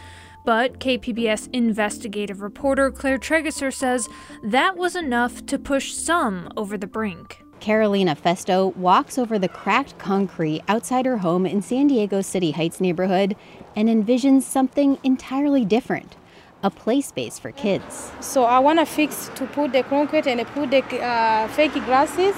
But 0.44 0.80
KPBS 0.80 1.48
investigative 1.54 2.42
reporter 2.42 2.90
Claire 2.90 3.16
Trageser 3.16 3.72
says 3.72 4.06
that 4.42 4.76
was 4.76 4.96
enough 4.96 5.46
to 5.46 5.58
push 5.58 5.94
some 5.94 6.50
over 6.58 6.76
the 6.76 6.86
brink. 6.86 7.42
Carolina 7.58 8.14
Festo 8.14 8.76
walks 8.76 9.16
over 9.16 9.38
the 9.38 9.48
cracked 9.48 9.96
concrete 9.96 10.60
outside 10.68 11.06
her 11.06 11.16
home 11.16 11.46
in 11.46 11.62
San 11.62 11.86
Diego's 11.86 12.26
City 12.26 12.50
Heights 12.50 12.82
neighborhood 12.82 13.34
and 13.74 13.88
envisions 13.88 14.42
something 14.42 14.98
entirely 15.02 15.64
different 15.64 16.16
a 16.64 16.70
play 16.70 17.00
space 17.02 17.38
for 17.38 17.52
kids. 17.52 18.10
So 18.20 18.44
I 18.44 18.58
want 18.58 18.78
to 18.78 18.86
fix 18.86 19.30
to 19.36 19.46
put 19.46 19.72
the 19.72 19.82
concrete 19.82 20.26
and 20.26 20.44
put 20.48 20.70
the 20.70 20.82
uh, 21.00 21.46
fake 21.48 21.74
grasses, 21.84 22.34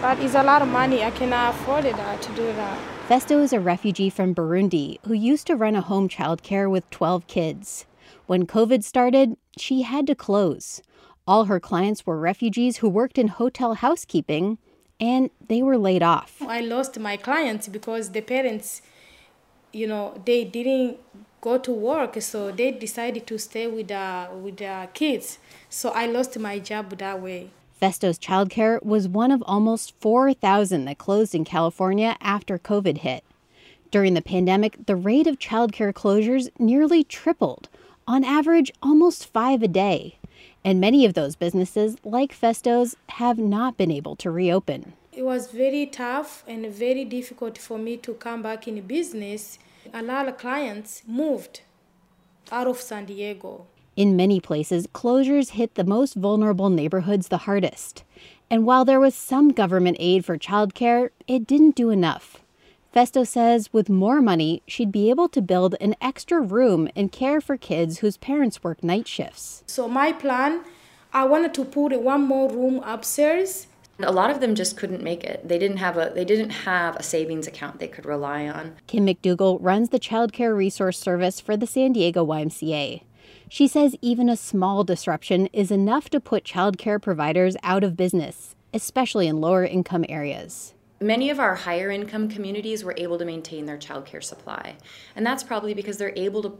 but 0.00 0.18
it's 0.18 0.34
a 0.34 0.42
lot 0.42 0.62
of 0.62 0.68
money. 0.68 1.04
I 1.04 1.10
cannot 1.10 1.54
afford 1.54 1.84
it 1.84 1.94
uh, 1.94 2.16
to 2.16 2.28
do 2.34 2.46
that. 2.46 2.78
Festo 3.08 3.42
is 3.42 3.52
a 3.52 3.60
refugee 3.60 4.10
from 4.10 4.34
Burundi 4.34 4.98
who 5.06 5.12
used 5.12 5.46
to 5.46 5.54
run 5.54 5.76
a 5.76 5.82
home 5.82 6.08
childcare 6.08 6.70
with 6.70 6.88
12 6.90 7.26
kids. 7.26 7.84
When 8.26 8.46
COVID 8.46 8.82
started, 8.82 9.36
she 9.58 9.82
had 9.82 10.06
to 10.06 10.14
close. 10.14 10.82
All 11.26 11.44
her 11.44 11.60
clients 11.60 12.06
were 12.06 12.18
refugees 12.18 12.78
who 12.78 12.88
worked 12.88 13.18
in 13.18 13.28
hotel 13.28 13.74
housekeeping, 13.74 14.56
and 14.98 15.28
they 15.46 15.62
were 15.62 15.76
laid 15.76 16.02
off. 16.02 16.40
I 16.40 16.60
lost 16.60 16.98
my 16.98 17.18
clients 17.18 17.68
because 17.68 18.12
the 18.12 18.22
parents, 18.22 18.80
you 19.72 19.86
know, 19.86 20.20
they 20.24 20.44
didn't 20.44 20.98
go 21.40 21.58
to 21.58 21.72
work, 21.72 22.20
so 22.20 22.50
they 22.50 22.70
decided 22.70 23.26
to 23.26 23.38
stay 23.38 23.66
with 23.66 23.90
uh, 23.90 24.28
with 24.42 24.58
the 24.58 24.88
kids. 24.94 25.38
So 25.68 25.90
I 25.90 26.06
lost 26.06 26.38
my 26.38 26.58
job 26.58 26.96
that 26.98 27.20
way. 27.20 27.50
Festo's 27.80 28.18
childcare 28.18 28.82
was 28.82 29.06
one 29.06 29.30
of 29.30 29.40
almost 29.46 29.94
4,000 30.00 30.84
that 30.86 30.98
closed 30.98 31.32
in 31.32 31.44
California 31.44 32.16
after 32.20 32.58
COVID 32.58 32.98
hit. 32.98 33.22
During 33.92 34.14
the 34.14 34.22
pandemic, 34.22 34.86
the 34.86 34.96
rate 34.96 35.28
of 35.28 35.38
childcare 35.38 35.92
closures 35.92 36.50
nearly 36.58 37.04
tripled, 37.04 37.68
on 38.06 38.24
average, 38.24 38.72
almost 38.82 39.32
five 39.32 39.62
a 39.62 39.68
day. 39.68 40.18
And 40.64 40.80
many 40.80 41.06
of 41.06 41.14
those 41.14 41.36
businesses, 41.36 41.96
like 42.04 42.32
Festo's, 42.32 42.96
have 43.10 43.38
not 43.38 43.76
been 43.76 43.92
able 43.92 44.16
to 44.16 44.30
reopen. 44.30 44.94
It 45.12 45.24
was 45.24 45.50
very 45.50 45.86
tough 45.86 46.44
and 46.46 46.66
very 46.66 47.04
difficult 47.04 47.58
for 47.58 47.78
me 47.78 47.96
to 47.98 48.14
come 48.14 48.42
back 48.42 48.66
in 48.66 48.80
business. 48.82 49.58
A 49.94 50.02
lot 50.02 50.28
of 50.28 50.36
clients 50.38 51.02
moved 51.06 51.62
out 52.52 52.66
of 52.66 52.80
San 52.80 53.06
Diego. 53.06 53.66
In 53.96 54.16
many 54.16 54.38
places, 54.38 54.86
closures 54.86 55.50
hit 55.50 55.74
the 55.74 55.84
most 55.84 56.14
vulnerable 56.14 56.70
neighborhoods 56.70 57.28
the 57.28 57.38
hardest. 57.38 58.04
And 58.50 58.64
while 58.64 58.84
there 58.84 59.00
was 59.00 59.14
some 59.14 59.50
government 59.50 59.96
aid 59.98 60.24
for 60.24 60.38
childcare, 60.38 61.10
it 61.26 61.46
didn't 61.46 61.74
do 61.74 61.90
enough. 61.90 62.42
Festo 62.94 63.26
says 63.26 63.72
with 63.72 63.88
more 63.88 64.20
money, 64.20 64.62
she'd 64.66 64.92
be 64.92 65.10
able 65.10 65.28
to 65.28 65.42
build 65.42 65.74
an 65.80 65.94
extra 66.00 66.40
room 66.40 66.88
and 66.96 67.12
care 67.12 67.40
for 67.40 67.56
kids 67.56 67.98
whose 67.98 68.16
parents 68.16 68.64
work 68.64 68.82
night 68.82 69.06
shifts. 69.06 69.62
So 69.66 69.88
my 69.88 70.12
plan, 70.12 70.64
I 71.12 71.24
wanted 71.24 71.54
to 71.54 71.64
put 71.64 71.98
one 72.00 72.22
more 72.22 72.50
room 72.50 72.80
upstairs. 72.84 73.66
A 74.00 74.12
lot 74.12 74.30
of 74.30 74.40
them 74.40 74.54
just 74.54 74.76
couldn't 74.76 75.02
make 75.02 75.24
it. 75.24 75.46
They 75.46 75.58
didn't 75.58 75.78
have 75.78 75.96
a 75.96 76.12
they 76.14 76.24
didn't 76.24 76.50
have 76.50 76.94
a 76.96 77.02
savings 77.02 77.48
account 77.48 77.80
they 77.80 77.88
could 77.88 78.06
rely 78.06 78.48
on. 78.48 78.76
Kim 78.86 79.06
McDougall 79.06 79.58
runs 79.60 79.88
the 79.88 79.98
Child 79.98 80.32
Care 80.32 80.54
Resource 80.54 80.98
Service 80.98 81.40
for 81.40 81.56
the 81.56 81.66
San 81.66 81.92
Diego 81.92 82.24
YMCA. 82.24 83.02
She 83.48 83.66
says 83.66 83.96
even 84.00 84.28
a 84.28 84.36
small 84.36 84.84
disruption 84.84 85.46
is 85.52 85.70
enough 85.70 86.10
to 86.10 86.20
put 86.20 86.44
child 86.44 86.78
care 86.78 86.98
providers 86.98 87.56
out 87.62 87.82
of 87.82 87.96
business, 87.96 88.54
especially 88.72 89.26
in 89.26 89.40
lower 89.40 89.64
income 89.64 90.04
areas. 90.08 90.74
Many 91.00 91.30
of 91.30 91.40
our 91.40 91.54
higher 91.54 91.90
income 91.90 92.28
communities 92.28 92.84
were 92.84 92.94
able 92.96 93.18
to 93.18 93.24
maintain 93.24 93.66
their 93.66 93.78
childcare 93.78 94.22
supply, 94.22 94.76
and 95.16 95.24
that's 95.24 95.42
probably 95.42 95.74
because 95.74 95.96
they're 95.96 96.12
able 96.16 96.42
to 96.42 96.58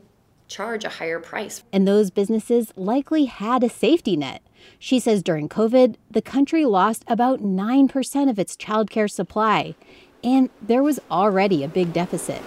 charge 0.48 0.84
a 0.84 0.88
higher 0.88 1.20
price. 1.20 1.62
And 1.72 1.86
those 1.86 2.10
businesses 2.10 2.72
likely 2.76 3.26
had 3.26 3.62
a 3.62 3.68
safety 3.68 4.16
net. 4.16 4.42
She 4.78 4.98
says 4.98 5.22
during 5.22 5.48
COVID, 5.48 5.96
the 6.10 6.22
country 6.22 6.64
lost 6.64 7.04
about 7.06 7.40
9% 7.40 8.30
of 8.30 8.38
its 8.38 8.56
childcare 8.56 9.10
supply, 9.10 9.74
and 10.22 10.50
there 10.60 10.82
was 10.82 11.00
already 11.10 11.62
a 11.62 11.68
big 11.68 11.92
deficit. 11.92 12.42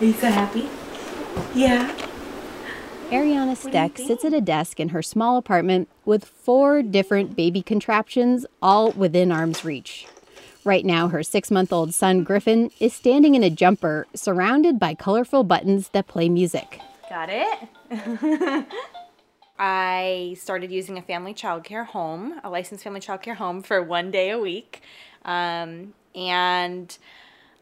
Are 0.00 0.04
you 0.04 0.12
so 0.12 0.30
happy? 0.30 0.68
Yeah. 1.54 1.94
Ariana 3.10 3.56
Steck 3.56 3.98
sits 3.98 4.24
at 4.24 4.32
a 4.32 4.40
desk 4.40 4.80
in 4.80 4.88
her 4.90 5.02
small 5.02 5.36
apartment 5.36 5.88
with 6.04 6.24
four 6.24 6.82
different 6.82 7.36
baby 7.36 7.60
contraptions, 7.60 8.46
all 8.62 8.92
within 8.92 9.30
arm's 9.30 9.64
reach. 9.64 10.06
Right 10.64 10.84
now, 10.84 11.08
her 11.08 11.22
six 11.22 11.50
month 11.50 11.72
old 11.72 11.92
son, 11.92 12.24
Griffin, 12.24 12.70
is 12.80 12.94
standing 12.94 13.34
in 13.34 13.42
a 13.42 13.50
jumper 13.50 14.06
surrounded 14.14 14.78
by 14.78 14.94
colorful 14.94 15.44
buttons 15.44 15.88
that 15.90 16.06
play 16.06 16.28
music. 16.28 16.80
Got 17.10 17.28
it. 17.30 18.66
I 19.64 20.34
started 20.40 20.72
using 20.72 20.98
a 20.98 21.02
family 21.02 21.32
childcare 21.32 21.86
home, 21.86 22.40
a 22.42 22.50
licensed 22.50 22.82
family 22.82 22.98
childcare 22.98 23.36
home, 23.36 23.62
for 23.62 23.80
one 23.80 24.10
day 24.10 24.30
a 24.30 24.38
week. 24.40 24.82
Um, 25.24 25.94
and 26.16 26.98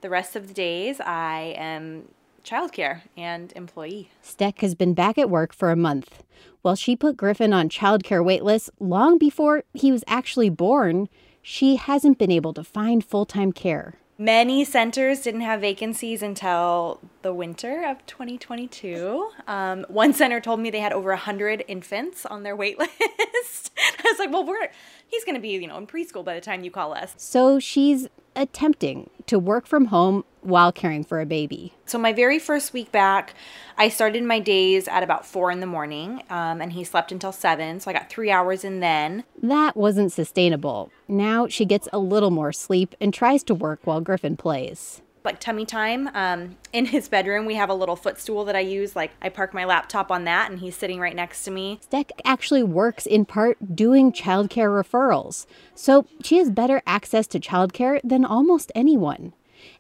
the 0.01 0.09
rest 0.09 0.35
of 0.35 0.49
the 0.49 0.55
days, 0.55 0.99
I 0.99 1.55
am 1.59 2.09
childcare 2.43 3.03
and 3.19 3.53
employee. 3.55 4.09
Steck 4.23 4.61
has 4.61 4.75
been 4.75 4.95
back 4.95 5.19
at 5.19 5.29
work 5.29 5.53
for 5.53 5.71
a 5.71 5.77
month. 5.77 6.23
While 6.63 6.75
she 6.75 6.97
put 6.97 7.19
Griffin 7.19 7.53
on 7.53 7.69
childcare 7.69 8.25
waitlists 8.25 8.71
long 8.81 9.19
before 9.19 9.65
he 9.75 9.93
was 9.93 10.03
actually 10.07 10.49
born, 10.49 11.11
she 11.43 11.77
hasn't 11.77 12.17
been 12.17 12.31
able 12.31 12.55
to 12.55 12.65
find 12.65 13.05
full 13.05 13.27
time 13.27 13.53
care. 13.53 13.97
Many 14.20 14.66
centers 14.66 15.22
didn't 15.22 15.40
have 15.40 15.62
vacancies 15.62 16.22
until 16.22 17.00
the 17.22 17.33
winter 17.33 17.87
of 17.88 18.04
2022. 18.04 19.30
Um, 19.48 19.87
one 19.88 20.12
center 20.12 20.42
told 20.42 20.61
me 20.61 20.68
they 20.68 20.80
had 20.80 20.92
over 20.92 21.09
100 21.09 21.64
infants 21.66 22.26
on 22.26 22.42
their 22.42 22.54
wait 22.54 22.78
list. 22.78 23.70
I 23.78 24.02
was 24.04 24.18
like, 24.18 24.30
well, 24.30 24.44
we're 24.44 24.68
he's 25.06 25.24
going 25.24 25.37
to 25.37 25.40
be, 25.40 25.48
you 25.48 25.66
know, 25.66 25.78
in 25.78 25.87
preschool 25.87 26.22
by 26.22 26.35
the 26.35 26.42
time 26.42 26.64
you 26.64 26.70
call 26.70 26.92
us. 26.92 27.14
So 27.16 27.59
she's 27.59 28.09
attempting 28.37 29.11
to 29.27 29.38
work 29.38 29.66
from 29.66 29.87
home 29.87 30.25
while 30.40 30.73
caring 30.73 31.05
for 31.05 31.21
a 31.21 31.27
baby. 31.27 31.75
So, 31.87 31.99
my 31.99 32.12
very 32.12 32.38
first 32.38 32.73
week 32.73 32.90
back, 32.90 33.35
I 33.77 33.88
started 33.88 34.25
my 34.25 34.40
days 34.40 34.88
at 34.88 35.03
about 35.03 35.27
four 35.27 35.51
in 35.51 35.61
the 35.61 35.66
morning, 35.66 36.23
um, 36.31 36.61
and 36.61 36.73
he 36.73 36.83
slept 36.85 37.12
until 37.12 37.33
seven. 37.33 37.81
So, 37.81 37.90
I 37.90 37.95
got 37.95 38.09
three 38.09 38.31
hours 38.31 38.64
in 38.64 38.81
then. 38.81 39.25
That 39.43 39.77
wasn't 39.77 40.12
sustainable. 40.12 40.90
Now 41.09 41.47
she 41.47 41.64
gets 41.64 41.88
a 41.93 41.99
little 41.99 42.31
more 42.31 42.53
sleep 42.53 42.95
and 43.01 43.12
tries 43.12 43.43
to 43.45 43.55
work 43.55 43.81
while 43.85 44.01
Griffin 44.01 44.37
plays 44.37 45.03
like 45.24 45.40
tummy 45.40 45.66
time. 45.66 46.09
Um, 46.14 46.56
in 46.72 46.87
his 46.87 47.09
bedroom, 47.09 47.46
we 47.46 47.54
have 47.54 47.68
a 47.68 47.74
little 47.74 47.96
footstool 47.96 48.44
that 48.46 48.56
I 48.56 48.61
use. 48.61 48.96
Like 48.96 49.12
I 49.20 49.28
park 49.28 49.52
my 49.54 49.64
laptop 49.64 50.11
on 50.11 50.24
that, 50.24 50.50
and 50.50 50.61
he's 50.61 50.76
sitting 50.76 51.00
right 51.00 51.14
next 51.16 51.44
to 51.44 51.50
me. 51.50 51.78
Steck 51.83 52.12
actually 52.24 52.62
works 52.62 53.06
in 53.06 53.24
part 53.24 53.74
doing 53.74 54.12
childcare 54.12 54.70
referrals, 54.70 55.46
so 55.74 56.06
she 56.22 56.38
has 56.38 56.50
better 56.50 56.83
access 56.87 57.26
to 57.28 57.40
childcare 57.40 58.00
than 58.02 58.24
almost 58.24 58.72
anyone. 58.74 59.33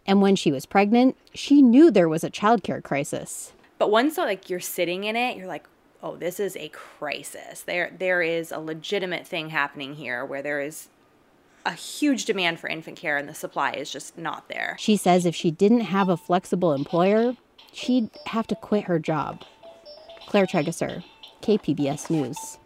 And 0.06 0.20
when 0.20 0.36
she 0.36 0.52
was 0.52 0.66
pregnant, 0.66 1.16
she 1.34 1.62
knew 1.62 1.90
there 1.90 2.08
was 2.08 2.24
a 2.24 2.30
childcare 2.30 2.82
crisis. 2.82 3.52
But 3.78 3.90
once 3.90 4.18
like 4.18 4.50
you're 4.50 4.60
sitting 4.60 5.04
in 5.04 5.16
it, 5.16 5.36
you're 5.36 5.46
like, 5.46 5.66
oh, 6.02 6.16
this 6.16 6.40
is 6.40 6.56
a 6.56 6.68
crisis. 6.68 7.62
There, 7.62 7.94
there 7.98 8.22
is 8.22 8.52
a 8.52 8.58
legitimate 8.58 9.26
thing 9.26 9.50
happening 9.50 9.94
here 9.94 10.24
where 10.24 10.42
there 10.42 10.60
is 10.60 10.88
a 11.64 11.72
huge 11.72 12.24
demand 12.24 12.60
for 12.60 12.68
infant 12.68 12.96
care 12.96 13.16
and 13.16 13.28
the 13.28 13.34
supply 13.34 13.72
is 13.72 13.90
just 13.90 14.16
not 14.16 14.48
there. 14.48 14.76
She 14.78 14.96
says 14.96 15.26
if 15.26 15.34
she 15.34 15.50
didn't 15.50 15.80
have 15.80 16.08
a 16.08 16.16
flexible 16.16 16.72
employer, 16.72 17.36
she'd 17.72 18.10
have 18.26 18.46
to 18.48 18.54
quit 18.54 18.84
her 18.84 18.98
job. 18.98 19.42
Claire 20.26 20.46
Trageser, 20.46 21.02
KPBS 21.42 22.10
News. 22.10 22.58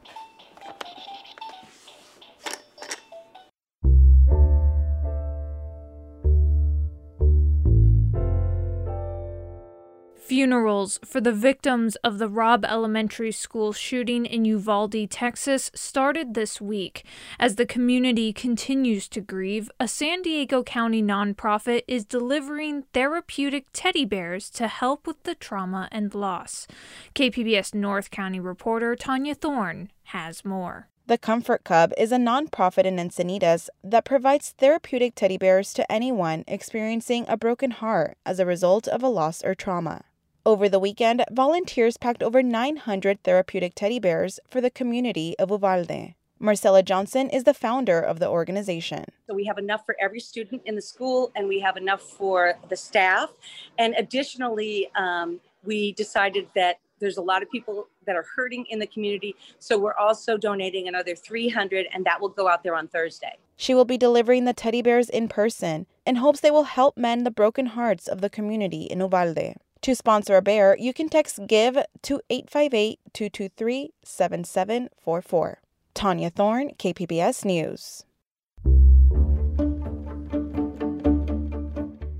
Funerals 10.34 10.98
for 11.04 11.20
the 11.20 11.30
victims 11.30 11.94
of 12.02 12.18
the 12.18 12.28
Robb 12.28 12.64
Elementary 12.64 13.30
School 13.30 13.72
shooting 13.72 14.26
in 14.26 14.44
Uvalde, 14.44 15.08
Texas, 15.08 15.70
started 15.76 16.34
this 16.34 16.60
week. 16.60 17.04
As 17.38 17.54
the 17.54 17.64
community 17.64 18.32
continues 18.32 19.06
to 19.10 19.20
grieve, 19.20 19.70
a 19.78 19.86
San 19.86 20.22
Diego 20.22 20.64
County 20.64 21.00
nonprofit 21.00 21.82
is 21.86 22.04
delivering 22.04 22.82
therapeutic 22.92 23.66
teddy 23.72 24.04
bears 24.04 24.50
to 24.50 24.66
help 24.66 25.06
with 25.06 25.22
the 25.22 25.36
trauma 25.36 25.88
and 25.92 26.12
loss. 26.16 26.66
KPBS 27.14 27.72
North 27.72 28.10
County 28.10 28.40
reporter 28.40 28.96
Tania 28.96 29.36
Thorne 29.36 29.88
has 30.06 30.44
more. 30.44 30.88
The 31.06 31.16
Comfort 31.16 31.62
Cub 31.62 31.92
is 31.96 32.10
a 32.10 32.16
nonprofit 32.16 32.86
in 32.86 32.96
Encinitas 32.96 33.68
that 33.84 34.04
provides 34.04 34.50
therapeutic 34.50 35.14
teddy 35.14 35.38
bears 35.38 35.72
to 35.74 35.92
anyone 35.92 36.42
experiencing 36.48 37.24
a 37.28 37.36
broken 37.36 37.70
heart 37.70 38.16
as 38.26 38.40
a 38.40 38.46
result 38.46 38.88
of 38.88 39.00
a 39.04 39.08
loss 39.08 39.40
or 39.44 39.54
trauma. 39.54 40.02
Over 40.46 40.68
the 40.68 40.78
weekend, 40.78 41.24
volunteers 41.32 41.96
packed 41.96 42.22
over 42.22 42.42
900 42.42 43.22
therapeutic 43.22 43.74
teddy 43.74 43.98
bears 43.98 44.38
for 44.46 44.60
the 44.60 44.68
community 44.68 45.34
of 45.38 45.50
Uvalde. 45.50 46.14
Marcella 46.38 46.82
Johnson 46.82 47.30
is 47.30 47.44
the 47.44 47.54
founder 47.54 47.98
of 47.98 48.18
the 48.18 48.28
organization. 48.28 49.06
So 49.26 49.34
we 49.34 49.46
have 49.46 49.56
enough 49.56 49.86
for 49.86 49.96
every 49.98 50.20
student 50.20 50.60
in 50.66 50.74
the 50.74 50.82
school, 50.82 51.32
and 51.34 51.48
we 51.48 51.60
have 51.60 51.78
enough 51.78 52.02
for 52.02 52.58
the 52.68 52.76
staff. 52.76 53.30
And 53.78 53.94
additionally, 53.96 54.90
um, 54.94 55.40
we 55.64 55.92
decided 55.92 56.48
that 56.54 56.78
There's 57.00 57.16
a 57.16 57.22
lot 57.22 57.42
of 57.42 57.50
people 57.50 57.88
that 58.06 58.14
are 58.14 58.24
hurting 58.36 58.66
in 58.70 58.78
the 58.78 58.86
community. 58.86 59.34
So 59.58 59.78
we're 59.78 59.96
also 59.96 60.36
donating 60.38 60.88
another 60.88 61.14
300, 61.16 61.86
and 61.92 62.04
that 62.04 62.20
will 62.20 62.28
go 62.28 62.48
out 62.48 62.62
there 62.62 62.76
on 62.76 62.86
Thursday. 62.88 63.36
She 63.56 63.74
will 63.74 63.84
be 63.84 63.98
delivering 63.98 64.44
the 64.44 64.52
teddy 64.52 64.80
bears 64.80 65.10
in 65.10 65.28
person 65.28 65.86
in 66.06 66.16
hopes 66.16 66.40
they 66.40 66.50
will 66.52 66.64
help 66.64 66.96
mend 66.96 67.26
the 67.26 67.30
broken 67.30 67.66
hearts 67.66 68.08
of 68.08 68.20
the 68.20 68.30
community 68.30 68.84
in 68.84 69.00
Uvalde. 69.00 69.56
To 69.84 69.94
sponsor 69.94 70.36
a 70.36 70.40
bear, 70.40 70.74
you 70.80 70.94
can 70.94 71.10
text 71.10 71.38
GIVE 71.46 71.84
to 72.04 72.20
858 72.30 73.00
223 73.12 73.92
7744. 74.02 75.60
Tania 75.92 76.30
Thorne, 76.30 76.70
KPBS 76.78 77.44
News. 77.44 78.06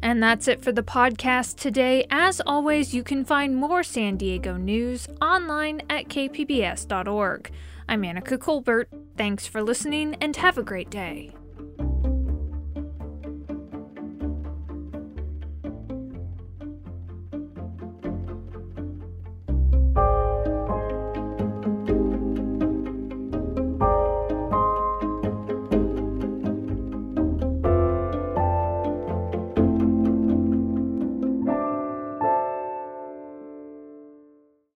And 0.02 0.22
that's 0.22 0.46
it 0.46 0.60
for 0.60 0.72
the 0.72 0.82
podcast 0.82 1.56
today. 1.56 2.04
As 2.10 2.42
always, 2.44 2.92
you 2.92 3.02
can 3.02 3.24
find 3.24 3.56
more 3.56 3.82
San 3.82 4.18
Diego 4.18 4.58
news 4.58 5.08
online 5.22 5.80
at 5.88 6.08
kpbs.org. 6.08 7.50
I'm 7.88 8.02
Annika 8.02 8.38
Colbert. 8.38 8.90
Thanks 9.16 9.46
for 9.46 9.62
listening 9.62 10.16
and 10.20 10.36
have 10.36 10.58
a 10.58 10.62
great 10.62 10.90
day. 10.90 11.30